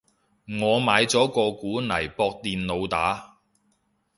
[0.59, 3.37] 我買咗個鼓嚟駁電腦打